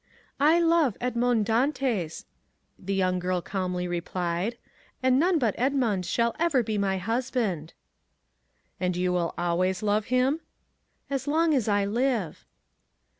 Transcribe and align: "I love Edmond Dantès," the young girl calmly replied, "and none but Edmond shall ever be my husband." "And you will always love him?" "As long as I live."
"I 0.39 0.59
love 0.59 0.97
Edmond 0.99 1.45
Dantès," 1.45 2.25
the 2.79 2.95
young 2.95 3.19
girl 3.19 3.39
calmly 3.39 3.87
replied, 3.87 4.57
"and 5.03 5.19
none 5.19 5.37
but 5.37 5.53
Edmond 5.59 6.07
shall 6.07 6.35
ever 6.39 6.63
be 6.63 6.75
my 6.79 6.97
husband." 6.97 7.75
"And 8.79 8.97
you 8.97 9.13
will 9.13 9.35
always 9.37 9.83
love 9.83 10.05
him?" 10.05 10.39
"As 11.11 11.27
long 11.27 11.53
as 11.53 11.67
I 11.67 11.85
live." 11.85 12.47